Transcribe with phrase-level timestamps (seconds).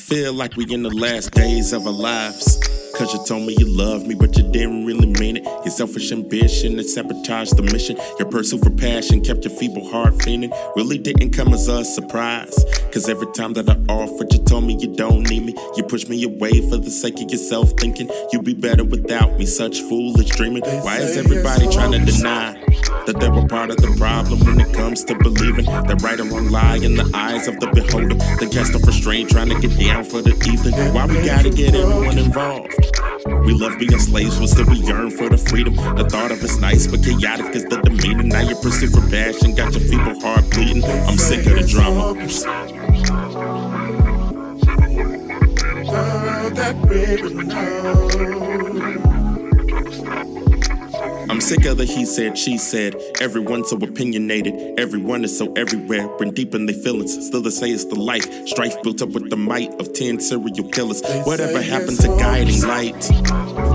[0.00, 2.58] Feel like we in the last days of our lives.
[2.96, 5.44] Cause you told me you love me, but you didn't really mean it.
[5.44, 7.96] Your selfish ambition that sabotaged the mission.
[8.18, 10.52] Your pursuit for passion kept your feeble heart feeling.
[10.74, 12.64] Really didn't come as a surprise.
[12.92, 15.54] Cause every time that I offered, you told me you don't need me.
[15.76, 19.46] You pushed me away for the sake of yourself, thinking you'd be better without me.
[19.46, 20.64] Such foolish dreaming.
[20.64, 22.69] Why is everybody trying to deny?
[23.12, 26.24] That they were part of the problem when it comes to believing that right or
[26.24, 28.14] wrong lie in the eyes of the beholder.
[28.38, 30.74] Then cast off restraint, trying to get down for the evening.
[30.94, 32.72] Why we gotta get everyone involved?
[33.44, 35.74] We love being slaves, but still we yearn for the freedom.
[35.74, 38.22] The thought of it's nice, but chaotic is the demeanor.
[38.22, 40.84] Now your pursuit for passion got your feeble heart bleeding.
[40.84, 42.14] I'm sick of the drama.
[46.54, 46.76] that.
[48.70, 48.79] I'm
[51.50, 52.94] sick of the he said, she said.
[53.20, 54.78] Everyone's so opinionated.
[54.78, 56.06] Everyone is so everywhere.
[56.16, 57.26] Bring deep in their feelings.
[57.26, 58.46] Still they say it's the life.
[58.46, 61.02] Strife built up with the might of 10 serial killers.
[61.24, 63.00] Whatever happened to guiding light?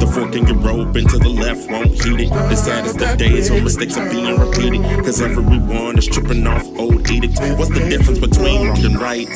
[0.00, 2.28] The fork in your robe into the left won't heat it.
[2.28, 4.82] The saddest of days when mistakes are being repeated.
[5.02, 7.40] Cause everyone is tripping off old edicts.
[7.40, 9.32] What's the difference between wrong and right?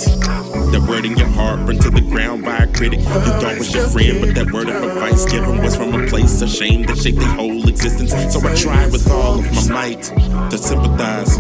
[0.73, 2.98] That word in your heart burned to the ground by a critic.
[3.01, 6.42] You thought was your friend, but that word of advice given was from a place
[6.42, 8.12] of shame that shaped the whole existence.
[8.32, 10.02] So I try with all of my might
[10.50, 11.38] to sympathize.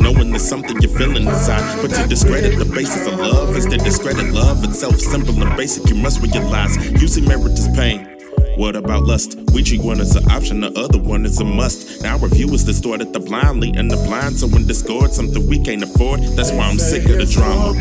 [0.00, 1.80] Knowing there's something you're feeling inside.
[1.80, 4.98] But to discredit the basis of love is to discredit love itself.
[4.98, 6.76] Simple and basic, you must realize.
[7.00, 8.12] Using merit is pain.
[8.56, 9.38] What about lust?
[9.52, 12.02] We treat one as an option, the other one is a must.
[12.02, 14.38] Now our view is distorted, the blindly and the blind.
[14.38, 16.20] So when discord, something we can't afford.
[16.36, 17.74] That's why I'm sick of the drama.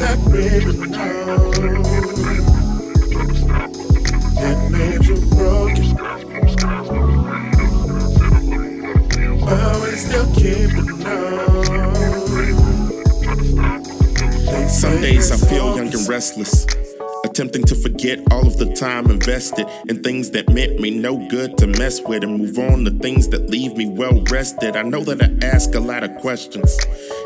[0.00, 1.49] that baby
[10.40, 10.56] Some
[15.02, 16.66] days I feel young and restless.
[17.24, 21.58] Attempting to forget all of the time invested in things that meant me no good
[21.58, 24.76] to mess with and move on to things that leave me well rested.
[24.76, 26.74] I know that I ask a lot of questions.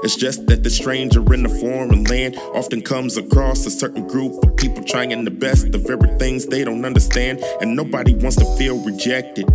[0.03, 4.43] It's just that the stranger in the foreign land often comes across a certain group
[4.43, 8.83] of people trying the best of everything they don't understand, and nobody wants to feel
[8.85, 9.49] rejected.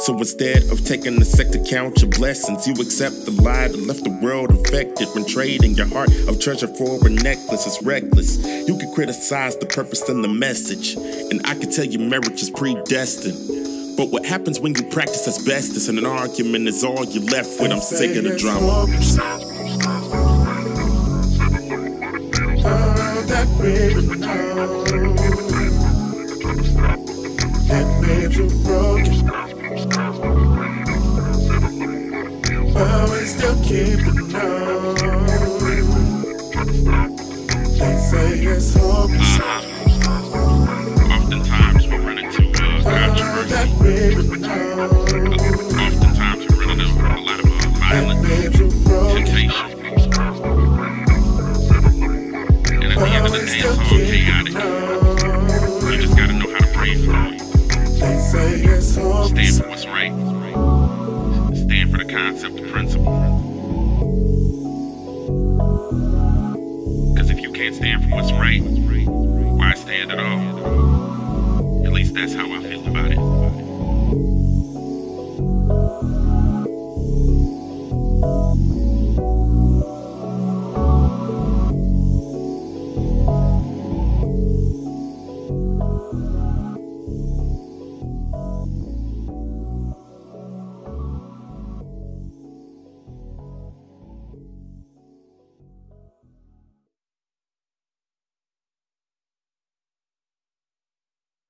[0.00, 3.78] So instead of taking the sec to count your blessings, you accept the lie that
[3.80, 8.38] left the world affected When trading your heart of treasure for a necklace is reckless,
[8.66, 12.48] you can criticize the purpose and the message, and I can tell you marriage is
[12.48, 13.96] predestined.
[13.98, 17.70] But what happens when you practice asbestos and an argument is all you're left with?
[17.70, 18.86] I'm sick of the drama.
[22.64, 24.90] Uh, that baby knows
[27.72, 29.49] it made you broken.
[33.70, 34.96] Keep it known.
[37.78, 39.38] They say it's hopeless.
[41.14, 43.54] Oftentimes we run into uh, controversy.
[45.78, 49.24] Oftentimes we run into a lot of uh, violence, made you broken.
[49.24, 49.66] temptation.
[52.74, 54.54] And at the end of the day, it's all chaotic.
[55.84, 57.38] You just gotta know how to breathe through it.
[58.00, 58.50] They say
[67.60, 71.84] can't stand for what's right, why stand at all?
[71.84, 73.49] At least that's how I feel about it.